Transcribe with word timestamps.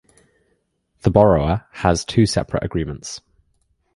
The 1.03 1.11
borrower 1.11 1.67
has 1.73 2.03
two 2.05 2.25
separate 2.25 2.63
agreements. 2.63 3.21